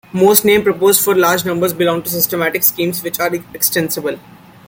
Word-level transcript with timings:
Most 0.11 0.45
names 0.45 0.63
proposed 0.63 1.03
for 1.03 1.13
large 1.13 1.45
numbers 1.45 1.73
belong 1.73 2.01
to 2.01 2.09
systematic 2.09 2.63
schemes 2.63 3.03
which 3.03 3.19
are 3.19 3.31
extensible. 3.53 4.17